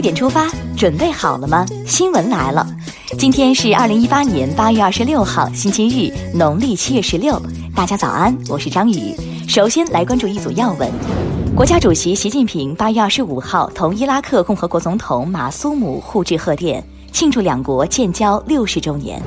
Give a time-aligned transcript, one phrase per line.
[0.00, 1.66] 点出发，准备好了吗？
[1.86, 2.66] 新闻来了，
[3.18, 7.40] 今天是二零一八年八月二十六号，星期日，农历七月十六。
[7.74, 9.14] 大家早安，我是张宇。
[9.48, 10.90] 首先来关注一组要闻：
[11.54, 16.82] 国家主席习近平八月二十五号同伊拉克共和国总统马苏姆互致贺电，
[17.12, 19.20] 庆祝两国建交六十周年。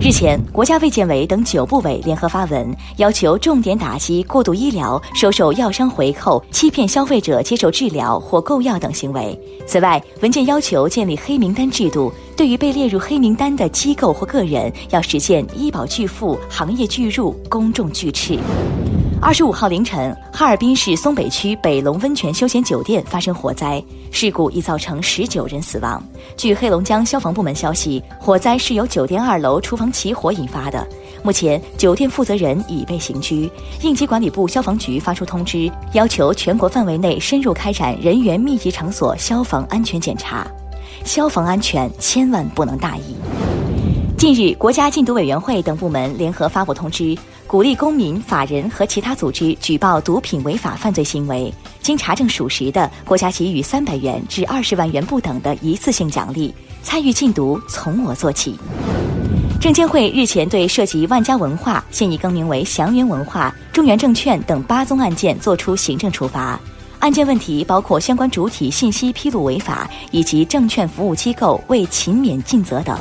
[0.00, 9.36] 日前，国家卫健委等九部委联合发文，要求重点打击过度医疗、收受药商回扣、欺骗消费者接受治疗或购药等行为。
[9.66, 18.38] 此外，文件要求建立黑名单制度，对于被列入黑名单的机构或个人，要实现医保拒付、行业拒入、公众拒斥。
[19.20, 23.82] 二十五号凌晨，哈尔滨市松北区北龙温泉休闲酒店发生火灾，
[24.12, 26.00] 事故已造成十九人死亡。
[26.36, 30.86] 据黑龙江消防部门消息，火灾是由酒店二楼厨房起火引发的。
[31.24, 33.50] 目前，酒店负责人已被刑拘。
[33.82, 40.46] 应急管理部消防局发出通知，要求全国范围内深入开展人员密集场所消防安全检查。
[41.04, 43.16] 消防安全千万不能大意。
[44.16, 47.16] 近日，国家禁毒委员会等部门联合发布通知。
[47.48, 56.54] 鼓励公民、法人和其他组织举报毒品违法犯罪行为，经查证属实的，国家给予三百元至二十万元不等的一次性奖励。
[56.82, 58.54] 参与禁毒，从我做起。
[59.58, 66.60] 证监会日前对涉及万家文化（现已更名为祥云文化）、中原证券等八宗案件作出行政处罚。
[66.98, 72.98] 案件问题包括相关主体信息披露违法，以及证券服务机构未勤勉尽责等。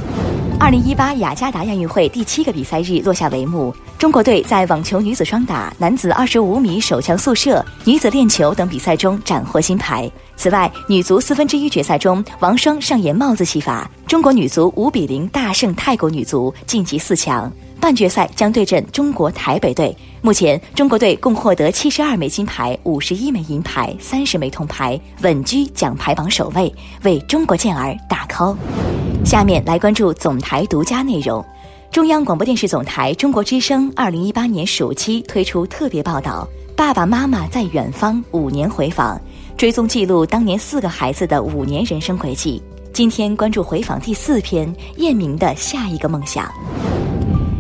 [0.60, 3.74] 二零一八雅加达亚运会第七个比赛日落下帷幕。
[4.00, 10.10] 中国队在网球女子双打、男子二十五米手枪速射、女子链球等比赛中斩获金牌。
[10.36, 17.52] 此外，女足四分之一决赛中，王霜上演帽子戏法，中国女足五比零大胜泰国女足，晋级四强。
[17.88, 19.96] 半决赛将对阵中国台北队。
[20.20, 26.70] 目前，中国队共获得七十二枚金牌、五十一枚银牌、三十枚铜牌，稳居奖牌榜首位，
[27.04, 28.58] 为中国健儿打 call。
[29.24, 31.42] 下面来关注总台独家内容。
[31.90, 39.16] 中央广播电视总台中国之声二零一八年暑期推出特别报道《爸爸妈妈在远方五年回访》，
[39.56, 42.62] 追踪记录当年四个孩子的五年人生轨迹。
[42.92, 46.52] 今天关注回访第四篇，叶明的下一个梦想。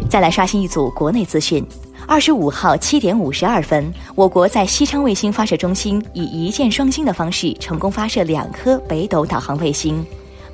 [0.09, 1.65] 再来刷新一组国内资讯。
[2.05, 10.05] 二十五号七点五十二分，我国在西昌卫星发射中心以一箭双星的方式成功发射两颗北斗导航卫星。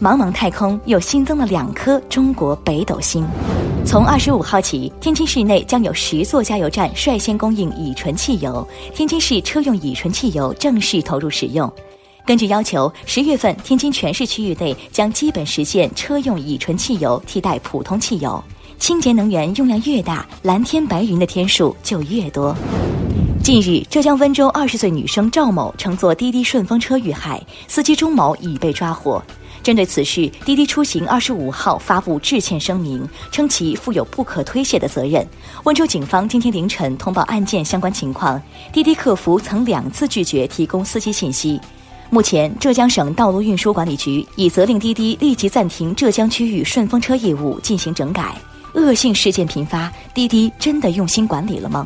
[0.01, 3.23] 茫茫太空又新增了两颗中国北斗星。
[3.85, 11.71] 从二十五号起，天津市内将有十座加油站率先供应乙醇汽油，天津市车用乙醇汽油正式投入使用。
[12.25, 18.43] 根据要求，十月份天津全市区域内将基本实现车用乙醇汽油替代普通汽油。
[18.83, 22.53] 清洁能源用量越大，蓝天白云的天数就越多。
[23.41, 29.23] 近日，浙江温州二十岁女生赵某乘坐滴滴顺风车遇害，司机钟某已被抓获。
[29.63, 35.25] 针对此事，滴滴出行二十五号发布致歉声明，称其负有不可推卸的责任。
[35.63, 38.41] 温州警方今天凌晨通报案件相关情况，
[38.73, 41.57] 滴滴客服曾两次拒绝提供司机信息。
[42.09, 48.35] 目前，浙江省道路运输管理局已责令滴滴立即暂停浙江区域顺风车业务，进行整改。
[48.73, 51.85] 恶性事件频发，滴滴真的用心管理了吗？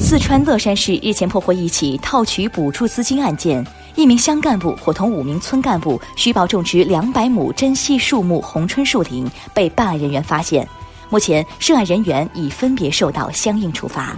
[0.00, 3.64] 四川乐山市日前破获一起套取补助资金案件。
[3.94, 10.66] 一名乡干部伙同五名村干部虚报种植两百亩珍稀树木红椿树林，被办案人员发现。
[11.08, 14.16] 目前，涉案人员已分别受到相应处罚。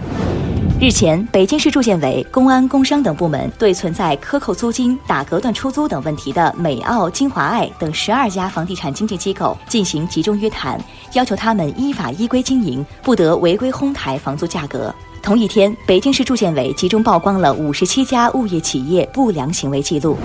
[0.81, 10.83] 日前，北京市住建委、公安、工商等部门对存在克扣租金、打隔断出租等问题的美奥、金华爱等十二家房地产经纪机构进行集中约谈，
[11.13, 14.91] 要求他们依法依规经营，不得违规哄抬房租价格。
[15.21, 20.17] 同一天，北京市住建委集中曝光了五十七家物业企业不良行为记录。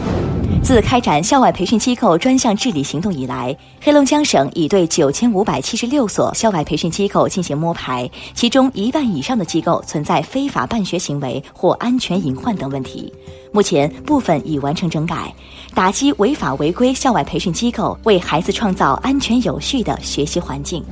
[0.66, 13.14] 自开展校外培训机构专项治理行动以来，黑龙江省已对九千五百七十六所校外培训机构进行摸排，其中一半以上的机构存在非法办学行为或安全隐患等问题。
[13.52, 15.32] 目前，部分已完成整改，
[15.72, 20.84] 打击违法违规校外培训机构，为孩子创造安全有序的学习环境。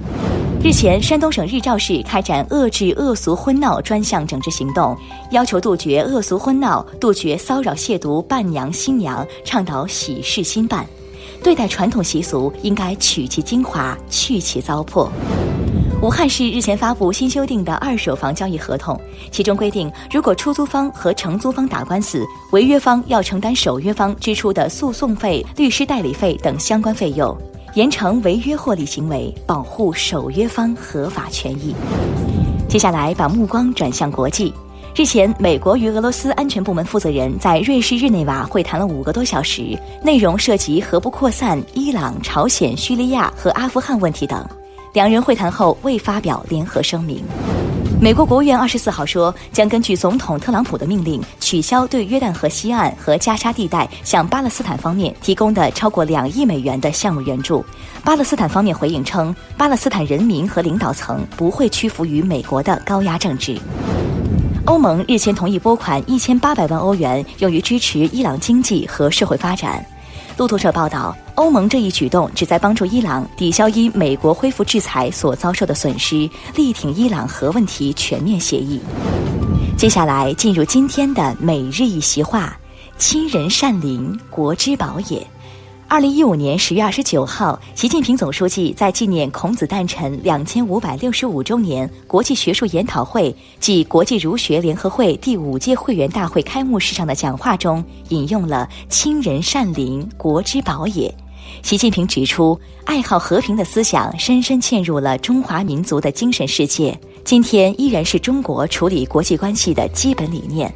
[0.65, 4.97] 日前，山东省日照市开展遏制恶俗婚闹专项整治行动，
[5.31, 10.87] 要求杜绝恶俗婚闹，杜绝骚扰亵渎伴娘新娘，倡导喜事新办。
[11.43, 15.11] 对待传统习俗，应该取其精华，去其糟粕。
[16.01, 18.99] 武汉市日前发布新修订的二手房交易合同，
[19.31, 27.37] 其中规定，如果出租方和承租方打官司，违约方要承担守约方支出的诉讼费、律师代理费等相关费用。
[27.75, 31.75] 严惩违约获利行为，保护守约方合法权益。
[32.69, 34.55] 接下来，把目光转向国际。
[34.95, 44.47] 日前，美国与俄罗斯安全部门负责人在瑞士日内瓦会谈了五个多小时，内容涉及核不扩散、伊朗、朝鲜、叙利亚和阿富汗问题等。
[44.93, 47.25] 两人会谈后未发表联合声明。
[48.01, 57.65] 美国国务院二十四号说，将根据总统特朗普的命令，取消对约旦河西岸和加沙地带向巴勒斯坦方面提供的超过两亿美元的项目援助。
[58.05, 63.59] 巴勒斯坦方面回应称，巴勒斯坦人民和领导层不会屈服于美国的高压政治。
[64.67, 69.85] 欧盟日前同意拨款一千八百万欧元，用于支持伊朗经济和社会发展。
[70.37, 78.81] 路透社报道，欧盟这一举动旨在帮助伊朗抵消因美国恢复制裁所遭受的损失，力挺伊朗核问题全面协议。
[79.77, 82.57] 接下来进入今天的每日一席话：
[82.99, 85.25] 亲人善邻，国之宝也。
[85.95, 101.15] 二零一五年十月二十九号，习近平总书记在纪念孔子诞辰两千五百六十五周年国际学术研讨会暨国际儒学联合会第五届会员大会开幕式上的讲话中，引用了“亲人善邻，国之宝也”。
[101.63, 110.75] 习近平指出，爱好和平的思想深深嵌入了中华民族的精神世界，今天依然是中国处理国际关系的基本理念。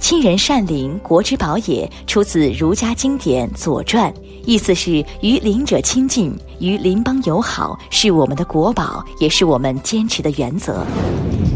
[0.00, 4.12] 亲人善邻，国之宝也，出自儒家经典《左传》，
[4.44, 10.84] 意思是与邻者亲近，与邻邦友好，是我们的国宝，也是我们坚持的原则。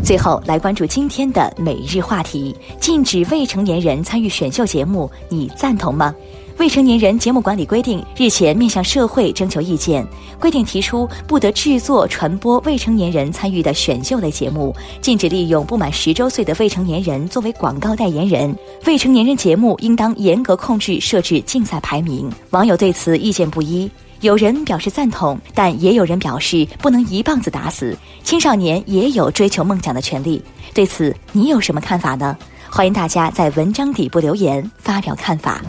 [0.04, 6.14] 最后来关注今天的每日话题：禁止未成年人参与选秀节目，你赞同吗？
[6.62, 10.06] 未成年人节目管理规定日前面向社会征求意见，
[10.38, 18.56] 规定提出不得制作、传播未成年人参与的选秀类节目，禁止利用不满十周岁的未成年人作为广告代言人。
[18.86, 22.30] 未成年人节目应当严格控制设置竞赛排名。
[22.50, 30.40] 网友对此意见不一，有人表示赞同，但也有人表示不能一棒子打死青少年，也有追求梦想的权利。
[30.72, 32.36] 对此，你有什么看法呢？
[32.70, 35.60] 欢迎大家在文章底部留言发表看法。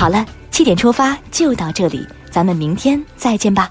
[0.00, 3.70] 好了，七点出发就到这里，咱们明天再见吧。